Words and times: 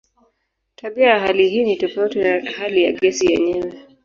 Tabia 0.75 1.09
ya 1.09 1.19
hali 1.19 1.49
hii 1.49 1.63
ni 1.63 1.75
tofauti 1.75 2.19
na 2.19 2.51
hali 2.51 2.83
ya 2.83 2.91
gesi 2.91 3.25
yenyewe. 3.25 3.73